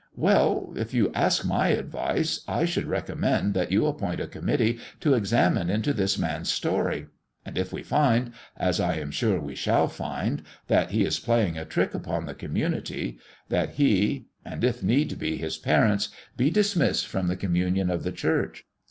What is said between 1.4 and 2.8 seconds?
my advice, I